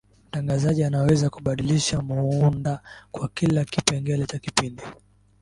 mtangazaji 0.27 0.83
anaweza 0.83 1.29
kubadilisha 1.29 2.01
muunda 2.01 2.79
kwa 3.11 3.29
kila 3.29 3.65
kipengele 3.65 4.25
cha 4.25 4.39
kipindi 4.39 4.83